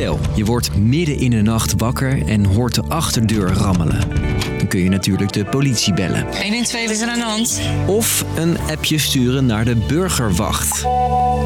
Stel, 0.00 0.18
je 0.34 0.44
wordt 0.44 0.76
midden 0.76 1.18
in 1.18 1.30
de 1.30 1.42
nacht 1.42 1.74
wakker 1.76 2.26
en 2.26 2.44
hoort 2.44 2.74
de 2.74 2.82
achterdeur 2.88 3.52
rammelen. 3.52 4.08
Dan 4.58 4.68
kun 4.68 4.80
je 4.80 4.88
natuurlijk 4.88 5.32
de 5.32 5.44
politie 5.44 5.94
bellen. 5.94 6.26
112, 6.42 6.82
wat 6.82 6.94
is 6.94 7.00
er 7.00 7.08
aan 7.08 7.18
de 7.18 7.24
hand? 7.24 7.60
Of 7.86 8.24
een 8.36 8.58
appje 8.58 8.98
sturen 8.98 9.46
naar 9.46 9.64
de 9.64 9.76
burgerwacht. 9.76 10.86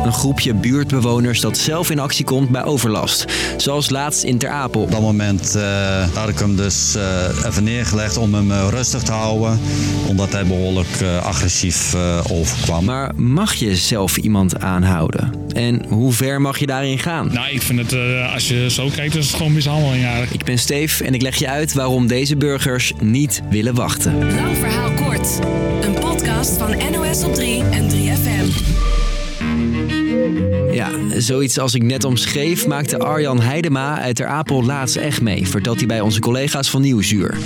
Een 0.05 0.13
groepje 0.13 0.55
buurtbewoners 0.55 1.41
dat 1.41 1.59
zelf 1.59 1.91
in 1.91 1.99
actie 1.99 2.25
komt 2.25 2.49
bij 2.51 2.65
overlast. 2.65 3.25
Zoals 3.57 3.91
laatst 3.91 4.23
in 4.23 4.39
Ter 4.39 4.49
Apel. 4.51 4.81
Op 4.81 4.91
dat 4.91 5.01
moment 5.01 5.55
eh, 5.55 6.09
had 6.15 6.29
ik 6.29 6.39
hem 6.39 6.57
dus 6.57 6.95
eh, 6.95 7.47
even 7.47 7.65
neergelegd 7.65 8.17
om 8.17 8.35
hem 8.35 8.51
eh, 8.51 8.67
rustig 8.71 9.03
te 9.03 9.13
houden. 9.13 9.61
Omdat 10.07 10.33
hij 10.33 10.45
behoorlijk 10.47 11.01
eh, 11.01 11.25
agressief 11.27 11.95
eh, 11.95 12.19
overkwam. 12.31 12.85
Maar 12.85 13.13
mag 13.17 13.55
je 13.55 13.77
zelf 13.77 14.17
iemand 14.17 14.61
aanhouden? 14.61 15.33
En 15.55 15.85
hoe 15.89 16.13
ver 16.13 16.41
mag 16.41 16.59
je 16.59 16.67
daarin 16.67 16.99
gaan? 16.99 17.31
Nou, 17.33 17.49
ik 17.51 17.63
vind 17.63 17.79
het, 17.79 17.93
eh, 17.93 18.33
als 18.35 18.49
je 18.49 18.71
zo 18.71 18.89
kijkt, 18.95 19.17
is 19.17 19.27
het 19.27 19.37
gewoon 19.37 19.53
mishandeling 19.53 20.03
eigenlijk. 20.03 20.33
Ik 20.33 20.45
ben 20.45 20.59
Steef 20.59 21.01
en 21.01 21.15
ik 21.15 21.23
leg 21.23 21.37
je 21.37 21.49
uit 21.49 21.73
waarom 21.73 22.07
deze 22.07 22.37
burgers 22.37 22.93
niet 23.01 23.43
willen 23.51 23.75
wachten. 23.75 24.35
Lang 24.35 24.57
verhaal 24.57 24.91
kort. 24.93 25.39
Een 25.81 25.95
podcast 25.95 26.51
van 26.59 26.75
NOS 26.93 27.25
op 27.25 27.35
3 27.35 27.63
en 27.71 27.89
3FM. 27.91 29.04
Ja, 30.73 30.91
zoiets 31.19 31.59
als 31.59 31.75
ik 31.75 31.83
net 31.83 32.05
omschreef 32.05 32.67
maakte 32.67 32.99
Arjan 32.99 33.41
Heidema 33.41 34.01
uit 34.01 34.17
Ter 34.17 34.27
Apel 34.27 34.65
laatst 34.65 34.97
echt 34.97 35.21
mee, 35.21 35.49
vertelt 35.49 35.79
hij 35.79 35.87
bij 35.87 36.01
onze 36.01 36.21
collega's 36.21 36.71
van 36.71 36.81
Nieuwsuur. 36.81 37.37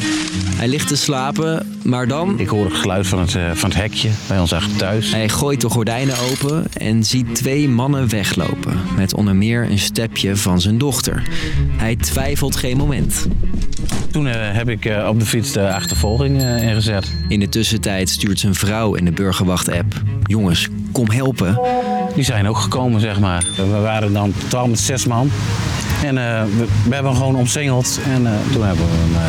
Hij 0.57 0.69
ligt 0.69 0.89
te 0.89 0.97
slapen, 0.97 1.79
maar 1.85 2.09
dan... 2.09 2.39
Ik 2.39 2.49
hoor 2.49 2.65
het 2.65 2.75
geluid 2.75 3.07
van 3.07 3.19
het, 3.19 3.35
eh, 3.35 3.51
van 3.51 3.71
het 3.71 3.79
hekje 3.79 4.09
bij 4.29 4.39
ons 4.39 4.53
achter 4.53 4.77
thuis. 4.77 5.11
Hij 5.11 5.29
gooit 5.29 5.61
de 5.61 5.69
gordijnen 5.69 6.19
open 6.19 6.65
en 6.73 7.05
ziet 7.05 7.35
twee 7.35 7.69
mannen 7.69 8.09
weglopen. 8.09 8.77
Met 8.97 9.15
onder 9.15 9.37
meer 9.37 9.71
een 9.71 9.79
stepje 9.79 10.37
van 10.37 10.61
zijn 10.61 10.79
dochter. 10.79 11.23
Hij 11.77 11.97
twijfelt 11.97 12.57
geen 12.57 12.77
moment. 12.77 13.27
Toen 14.11 14.27
eh, 14.27 14.35
heb 14.57 14.69
ik 14.69 14.85
eh, 14.85 15.09
op 15.09 15.19
de 15.19 15.27
fiets 15.27 15.53
de 15.53 15.73
achtervolging 15.73 16.43
ingezet. 16.43 17.15
In 17.29 17.41
de 17.41 17.49
tussentijd 17.49 18.09
stuurt 18.09 18.39
zijn 18.39 18.55
vrouw 18.55 18.95
in 18.95 19.05
de 19.05 19.13
burgerwacht-app. 19.13 20.03
Jongens, 20.23 20.69
kom 20.93 21.11
helpen. 21.11 21.61
Die 22.15 22.25
zijn 22.25 22.49
ook 22.49 22.59
gekomen, 22.59 23.01
zeg 23.01 23.21
maar. 23.21 23.45
We 23.57 23.81
waren 23.81 24.13
dan 24.13 24.33
totaal 24.39 24.69
met 24.69 24.79
zes 24.79 25.07
man. 25.07 25.31
En 26.05 26.19
eh, 26.19 26.43
we, 26.45 26.67
we 26.85 26.95
hebben 26.95 27.13
hem 27.13 27.21
gewoon 27.21 27.37
omsingeld. 27.37 28.01
En 28.05 28.27
eh, 28.27 28.33
toen 28.53 28.65
hebben 28.65 28.85
we 28.85 28.97
hem 28.97 29.15
eh, 29.15 29.21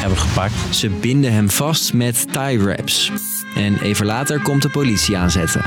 hebben 0.00 0.18
gepakt. 0.18 0.54
Ze 0.70 0.88
binden 0.88 1.32
hem 1.32 1.50
vast 1.50 1.92
met 1.92 2.26
tie 2.32 2.60
wraps. 2.60 3.12
En 3.54 3.80
even 3.82 4.06
later 4.06 4.42
komt 4.42 4.62
de 4.62 4.68
politie 4.68 5.16
aanzetten. 5.18 5.62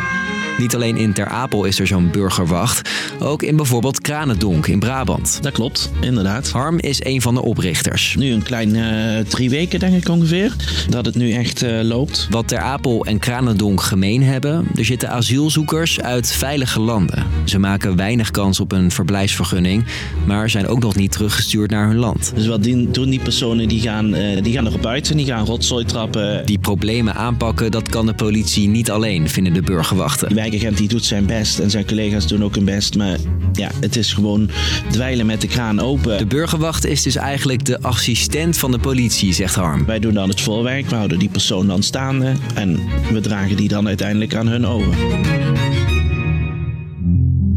Niet 0.57 0.75
alleen 0.75 0.97
in 0.97 1.13
Ter 1.13 1.27
Apel 1.27 1.65
is 1.65 1.79
er 1.79 1.87
zo'n 1.87 2.11
burgerwacht, 2.11 2.89
ook 3.19 3.43
in 3.43 3.55
bijvoorbeeld 3.55 4.01
Kranendonk 4.01 4.67
in 4.67 4.79
Brabant. 4.79 5.39
Dat 5.41 5.51
klopt, 5.51 5.91
inderdaad. 6.01 6.49
Harm 6.49 6.79
is 6.79 7.05
een 7.05 7.21
van 7.21 7.33
de 7.33 7.41
oprichters. 7.41 8.15
Nu 8.17 8.31
een 8.31 8.43
klein 8.43 8.75
eh, 8.75 9.25
drie 9.27 9.49
weken, 9.49 9.79
denk 9.79 9.95
ik 9.95 10.09
ongeveer, 10.09 10.55
dat 10.89 11.05
het 11.05 11.15
nu 11.15 11.31
echt 11.31 11.61
eh, 11.61 11.81
loopt. 11.81 12.27
Wat 12.29 12.47
Ter 12.47 12.59
Apel 12.59 13.05
en 13.05 13.19
Kranendonk 13.19 13.81
gemeen 13.81 14.23
hebben, 14.23 14.67
er 14.75 14.85
zitten 14.85 15.09
asielzoekers 15.09 16.01
uit 16.01 16.31
veilige 16.31 16.79
landen. 16.79 17.25
Ze 17.43 17.59
maken 17.59 17.95
weinig 17.95 18.31
kans 18.31 18.59
op 18.59 18.71
een 18.71 18.91
verblijfsvergunning, 18.91 19.85
maar 20.25 20.49
zijn 20.49 20.67
ook 20.67 20.79
nog 20.79 20.95
niet 20.95 21.11
teruggestuurd 21.11 21.71
naar 21.71 21.87
hun 21.87 21.97
land. 21.97 22.31
Dus 22.35 22.47
wat 22.47 22.63
die, 22.63 22.91
doen 22.91 23.09
die 23.09 23.19
personen, 23.19 23.67
die 23.67 23.81
gaan, 23.81 24.13
eh, 24.13 24.43
die 24.43 24.53
gaan 24.53 24.67
erop 24.67 24.85
uit 24.85 25.09
en 25.09 25.17
die 25.17 25.25
gaan 25.25 25.45
rotzooi 25.45 25.85
trappen. 25.85 26.45
Die 26.45 26.59
problemen 26.59 27.15
aanpakken, 27.15 27.71
dat 27.71 27.89
kan 27.89 28.05
de 28.05 28.13
politie 28.13 28.67
niet 28.67 28.91
alleen, 28.91 29.29
vinden 29.29 29.53
de 29.53 29.61
burgerwachten. 29.61 30.35
Wijkagent 30.49 30.77
die 30.77 30.87
doet 30.87 31.05
zijn 31.05 31.25
best 31.25 31.59
en 31.59 31.69
zijn 31.69 31.85
collega's 31.85 32.27
doen 32.27 32.43
ook 32.43 32.55
hun 32.55 32.65
best. 32.65 32.97
Maar 32.97 33.17
ja, 33.53 33.71
het 33.79 33.95
is 33.95 34.13
gewoon 34.13 34.49
dweilen 34.91 35.25
met 35.25 35.41
de 35.41 35.47
kraan 35.47 35.79
open. 35.79 36.17
De 36.17 36.25
burgerwacht 36.25 36.85
is 36.85 37.01
dus 37.01 37.15
eigenlijk 37.15 37.65
de 37.65 37.81
assistent 37.81 38.57
van 38.57 38.71
de 38.71 38.79
politie, 38.79 39.33
zegt 39.33 39.55
Harm. 39.55 39.85
Wij 39.85 39.99
doen 39.99 40.13
dan 40.13 40.29
het 40.29 40.41
voorwerk, 40.41 40.89
we 40.89 40.95
houden 40.95 41.19
die 41.19 41.29
persoon 41.29 41.67
dan 41.67 41.83
staande 41.83 42.33
en 42.53 42.79
we 43.11 43.21
dragen 43.21 43.55
die 43.55 43.67
dan 43.67 43.87
uiteindelijk 43.87 44.35
aan 44.35 44.47
hun 44.47 44.65
over. 44.65 44.95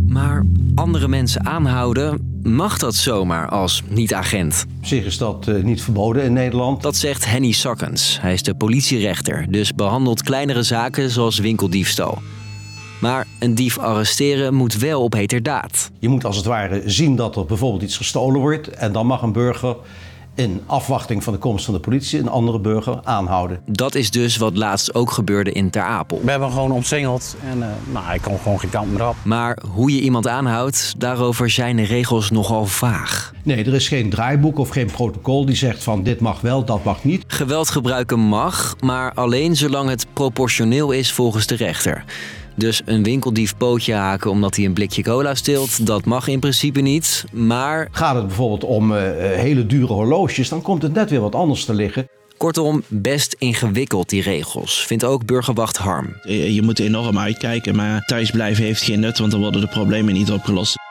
Maar 0.07 0.47
andere 0.75 1.09
mensen 1.09 1.47
aanhouden, 1.47 2.41
mag 2.43 2.79
dat 2.79 2.95
zomaar 2.95 3.49
als 3.49 3.83
niet-agent? 3.89 4.67
Op 4.79 4.87
zich 4.87 5.05
is 5.05 5.19
dat 5.19 5.49
eh, 5.49 5.63
niet 5.63 5.83
verboden 5.83 6.23
in 6.23 6.33
Nederland. 6.33 6.83
Dat 6.83 6.97
zegt 6.97 7.27
Henny 7.27 7.53
Sakkens. 7.53 8.19
Hij 8.21 8.33
is 8.33 8.43
de 8.43 8.55
politierechter, 8.55 9.47
dus 9.49 9.75
behandelt 9.75 10.23
kleinere 10.23 10.63
zaken 10.63 11.11
zoals 11.11 11.39
winkeldiefstal. 11.39 12.19
Maar 13.01 13.27
een 13.39 13.55
dief 13.55 13.79
arresteren 13.79 14.55
moet 14.55 14.77
wel 14.77 15.03
op 15.03 15.13
heterdaad. 15.13 15.91
Je 15.99 16.09
moet 16.09 16.25
als 16.25 16.37
het 16.37 16.45
ware 16.45 16.83
zien 16.85 17.17
dat 17.17 17.37
er 17.37 17.45
bijvoorbeeld 17.45 17.83
iets 17.83 17.97
gestolen 17.97 18.41
wordt. 18.41 18.69
En 18.69 18.93
dan 18.93 19.07
mag 19.07 19.23
een 19.23 19.33
burger 19.33 19.77
in 20.37 20.61
afwachting 20.67 21.25
van 21.25 21.33
de 21.33 21.39
komst 21.39 21.65
van 21.65 21.75
de 21.75 21.81
politie 21.81 22.19
een 22.19 22.29
andere 22.29 22.61
burger 22.61 23.01
aanhouden. 23.05 23.61
Dat 23.67 23.95
is 23.95 24.11
dus 24.11 24.37
wat 24.37 24.57
laatst 24.57 24.95
ook 24.95 25.11
gebeurde 25.11 25.53
in 25.53 25.71
Ter 25.71 25.83
Apel. 25.83 26.21
We 26.23 26.31
hebben 26.31 26.49
hem 26.49 26.57
gewoon 26.57 26.73
omsingeld. 26.73 27.37
En 27.51 27.63
eh, 27.63 27.69
nou, 27.93 28.15
ik 28.15 28.23
kon 28.23 28.39
gewoon 28.39 28.61
geen 28.61 28.71
kant 28.71 28.93
meer 28.93 29.09
op. 29.09 29.17
Maar 29.25 29.59
hoe 29.71 29.95
je 29.95 30.01
iemand 30.01 30.29
aanhoudt, 30.29 30.95
daarover 30.99 31.51
zijn 31.51 31.77
de 31.77 31.83
regels 31.83 32.31
nogal 32.31 32.67
vaag. 32.67 33.33
Nee, 33.43 33.65
er 33.65 33.75
is 33.75 33.89
geen 33.89 34.11
draaiboek 34.11 34.59
of 34.59 34.69
geen 34.69 34.91
protocol 34.91 35.47
die 35.47 35.57
zegt 35.57 35.83
van 35.83 36.03
dit 36.03 36.21
mag 36.21 36.41
wel, 36.41 36.65
dat 36.65 36.85
mag 36.85 37.05
niet. 37.05 37.25
Geweld 37.27 37.71
gebruiken 37.71 38.19
mag, 38.19 38.77
maar 38.81 39.13
alleen 39.15 39.57
zolang 39.57 39.89
het 39.89 40.07
proportioneel 40.13 40.91
is 40.91 41.13
volgens 41.13 41.47
de 41.47 41.55
rechter. 41.55 42.05
Dus 42.57 42.83
een 42.85 43.03
winkeldief 43.03 43.57
pootje 43.57 43.93
haken 43.93 44.31
omdat 44.31 44.57
hij 44.57 44.65
een 44.65 44.73
blikje 44.73 45.03
cola 45.03 45.35
steelt, 45.35 45.87
dat 45.87 46.05
mag 46.05 46.29
in 46.29 46.41
principe 46.41 46.81
niet. 46.81 47.25
Maar 47.33 47.89
Gaat 47.91 48.15
het 48.15 48.27
bijvoorbeeld 48.27 48.65
om 48.65 48.93
eh, 48.93 49.33
eh, 49.33 49.41
hele 49.41 49.67
dure 49.67 49.93
horloges, 49.93 50.49
dan 50.49 50.63
komt 50.63 50.83
het 50.83 50.95
net 50.95 51.11
weer 51.11 51.21
wat 51.21 51.35
anders 51.35 51.65
te 51.65 51.75
liggen. 51.75 52.09
kortom, 52.37 52.83
best 52.89 53.37
ingewikkeld 53.39 54.09
die 54.09 54.23
regels, 54.23 54.85
vindt 54.87 55.05
ook 55.05 55.25
burgerwacht 55.25 55.77
Harm. 55.77 56.17
Je 56.23 56.55
je 56.55 56.63
moet 56.63 56.79
enorm 56.79 57.19
uitkijken, 57.19 57.77
maar 57.77 58.03
thuisblijven 58.07 58.65
heeft 58.65 58.83
geen 58.83 59.01
nut, 59.01 59.19
want 59.19 59.31
dan 59.31 59.41
worden 59.41 59.61
de 59.61 59.69
problemen 59.69 60.15
niet 60.15 60.31
opgelost. 60.31 60.86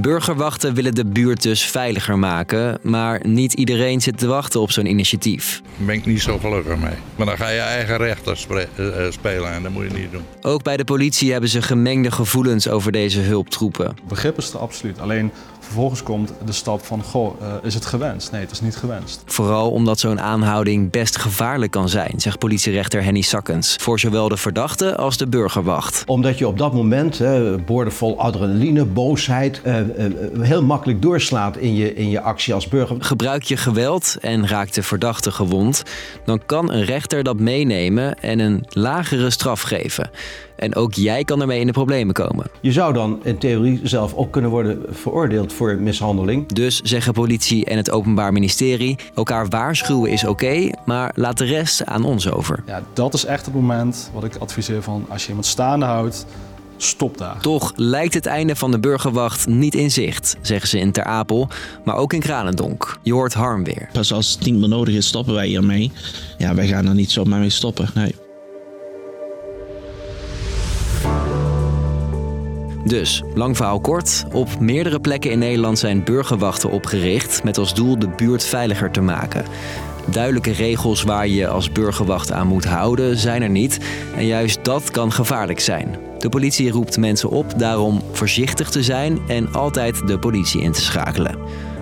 Burgerwachten 0.00 0.74
willen 0.74 0.94
de 0.94 1.06
buurt 1.06 1.42
dus 1.42 1.64
veiliger 1.64 2.18
maken, 2.18 2.78
maar 2.82 3.20
niet 3.26 3.52
iedereen 3.52 4.00
zit 4.00 4.18
te 4.18 4.26
wachten 4.26 4.60
op 4.60 4.70
zo'n 4.70 4.86
initiatief. 4.86 5.62
Daar 5.76 5.86
ben 5.86 5.94
ik 5.94 6.06
niet 6.06 6.22
zo 6.22 6.38
gelukkig 6.38 6.76
mee. 6.76 6.94
Maar 7.16 7.26
dan 7.26 7.36
ga 7.36 7.48
je 7.48 7.58
eigen 7.58 7.96
rechter 7.96 8.46
eh, 8.50 9.06
eh, 9.06 9.12
spelen 9.12 9.52
en 9.52 9.62
dat 9.62 9.72
moet 9.72 9.84
je 9.90 9.98
niet 9.98 10.12
doen. 10.12 10.22
Ook 10.42 10.62
bij 10.62 10.76
de 10.76 10.84
politie 10.84 11.32
hebben 11.32 11.50
ze 11.50 11.62
gemengde 11.62 12.10
gevoelens 12.10 12.68
over 12.68 12.92
deze 12.92 13.20
hulptroepen. 13.20 13.96
Begrip 14.08 14.38
is 14.38 14.52
er 14.52 14.58
absoluut. 14.58 15.00
Alleen 15.00 15.30
vervolgens 15.66 16.02
komt 16.02 16.32
de 16.44 16.52
stap 16.52 16.84
van, 16.84 17.02
goh, 17.02 17.40
eh, 17.40 17.46
is 17.62 17.74
het 17.74 17.86
gewenst? 17.86 18.32
Nee, 18.32 18.40
het 18.40 18.50
is 18.50 18.60
niet 18.60 18.76
gewenst. 18.76 19.22
Vooral 19.26 19.70
omdat 19.70 19.98
zo'n 19.98 20.20
aanhouding 20.20 20.90
best 20.90 21.18
gevaarlijk 21.18 21.72
kan 21.72 21.88
zijn, 21.88 22.12
zegt 22.16 22.38
politierechter 22.38 23.02
Henny 23.02 23.20
Sakkens. 23.20 23.76
Voor 23.80 23.98
zowel 23.98 24.28
de 24.28 24.36
verdachte 24.36 24.96
als 24.96 25.16
de 25.16 25.26
burgerwacht. 25.26 26.02
Omdat 26.06 26.38
je 26.38 26.46
op 26.46 26.58
dat 26.58 26.72
moment, 26.72 27.18
hè, 27.18 27.58
boordevol 27.58 28.18
adrenaline, 28.18 28.84
boosheid, 28.84 29.62
eh, 29.62 29.78
eh, 29.78 30.12
heel 30.40 30.62
makkelijk 30.62 31.02
doorslaat 31.02 31.56
in 31.56 31.74
je, 31.74 31.94
in 31.94 32.10
je 32.10 32.20
actie 32.20 32.54
als 32.54 32.68
burger. 32.68 32.96
Gebruik 32.98 33.42
je 33.42 33.56
geweld 33.56 34.16
en 34.20 34.48
raakt 34.48 34.74
de 34.74 34.82
verdachte 34.82 35.30
gewond, 35.30 35.82
dan 36.24 36.40
kan 36.46 36.72
een 36.72 36.84
rechter 36.84 37.22
dat 37.22 37.38
meenemen 37.38 38.14
en 38.20 38.38
een 38.38 38.64
lagere 38.68 39.30
straf 39.30 39.60
geven. 39.60 40.10
En 40.56 40.74
ook 40.74 40.94
jij 40.94 41.24
kan 41.24 41.40
ermee 41.40 41.60
in 41.60 41.66
de 41.66 41.72
problemen 41.72 42.14
komen. 42.14 42.46
Je 42.60 42.72
zou 42.72 42.92
dan 42.92 43.20
in 43.22 43.38
theorie 43.38 43.80
zelf 43.82 44.14
ook 44.14 44.32
kunnen 44.32 44.50
worden 44.50 44.82
veroordeeld 44.90 45.52
voor 45.52 45.76
mishandeling. 45.76 46.52
Dus 46.52 46.80
zeggen 46.80 47.12
politie 47.12 47.64
en 47.64 47.76
het 47.76 47.90
Openbaar 47.90 48.32
Ministerie: 48.32 48.96
elkaar 49.14 49.48
waarschuwen 49.48 50.10
is 50.10 50.24
oké, 50.24 50.70
maar 50.84 51.12
laat 51.14 51.38
de 51.38 51.44
rest 51.44 51.84
aan 51.84 52.04
ons 52.04 52.30
over. 52.30 52.62
Ja, 52.66 52.82
dat 52.92 53.14
is 53.14 53.24
echt 53.24 53.44
het 53.44 53.54
moment 53.54 54.10
wat 54.14 54.24
ik 54.24 54.36
adviseer 54.36 54.82
van, 54.82 55.06
als 55.08 55.22
je 55.22 55.28
iemand 55.28 55.46
staande 55.46 55.86
houdt, 55.86 56.26
stop 56.76 57.18
daar. 57.18 57.40
Toch 57.40 57.72
lijkt 57.76 58.14
het 58.14 58.26
einde 58.26 58.56
van 58.56 58.70
de 58.70 58.78
burgerwacht 58.78 59.46
niet 59.46 59.74
in 59.74 59.90
zicht, 59.90 60.36
zeggen 60.42 60.68
ze 60.68 60.78
in 60.78 60.92
Ter 60.92 61.04
Apel, 61.04 61.48
maar 61.84 61.96
ook 61.96 62.12
in 62.12 62.20
Kranendonk. 62.20 62.98
Je 63.02 63.12
hoort 63.12 63.34
Harm 63.34 63.64
weer. 63.64 63.88
Pas 63.92 64.12
als 64.12 64.32
het 64.32 64.44
niet 64.44 64.54
meer 64.54 64.68
nodig 64.68 64.94
is, 64.94 65.06
stoppen 65.06 65.34
wij 65.34 65.46
hiermee. 65.46 65.92
Ja, 66.38 66.54
wij 66.54 66.66
gaan 66.66 66.86
er 66.86 66.94
niet 66.94 67.10
zomaar 67.10 67.40
mee 67.40 67.50
stoppen. 67.50 67.88
Nee. 67.94 68.25
Dus, 72.86 73.22
lang 73.34 73.56
verhaal 73.56 73.80
kort. 73.80 74.24
Op 74.32 74.60
meerdere 74.60 75.00
plekken 75.00 75.30
in 75.30 75.38
Nederland 75.38 75.78
zijn 75.78 76.04
burgerwachten 76.04 76.70
opgericht 76.70 77.44
met 77.44 77.58
als 77.58 77.74
doel 77.74 77.98
de 77.98 78.08
buurt 78.08 78.44
veiliger 78.44 78.90
te 78.90 79.00
maken. 79.00 79.44
Duidelijke 80.10 80.52
regels 80.52 81.02
waar 81.02 81.28
je 81.28 81.48
als 81.48 81.72
burgerwacht 81.72 82.32
aan 82.32 82.46
moet 82.46 82.64
houden 82.64 83.16
zijn 83.16 83.42
er 83.42 83.50
niet 83.50 83.80
en 84.16 84.26
juist 84.26 84.64
dat 84.64 84.90
kan 84.90 85.12
gevaarlijk 85.12 85.60
zijn. 85.60 85.96
De 86.18 86.28
politie 86.28 86.70
roept 86.70 86.98
mensen 86.98 87.28
op 87.28 87.58
daarom 87.58 88.02
voorzichtig 88.12 88.70
te 88.70 88.82
zijn 88.82 89.18
en 89.26 89.52
altijd 89.52 90.06
de 90.06 90.18
politie 90.18 90.62
in 90.62 90.72
te 90.72 90.82
schakelen. 90.82 91.38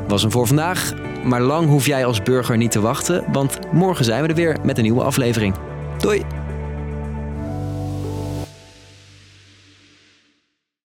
Was 0.08 0.22
hem 0.22 0.30
voor 0.30 0.46
vandaag, 0.46 0.92
maar 1.24 1.40
lang 1.40 1.68
hoef 1.68 1.86
jij 1.86 2.04
als 2.04 2.22
burger 2.22 2.56
niet 2.56 2.70
te 2.70 2.80
wachten, 2.80 3.24
want 3.32 3.58
morgen 3.72 4.04
zijn 4.04 4.22
we 4.22 4.28
er 4.28 4.34
weer 4.34 4.56
met 4.62 4.76
een 4.76 4.84
nieuwe 4.84 5.02
aflevering. 5.02 5.54
Doei! 5.98 6.44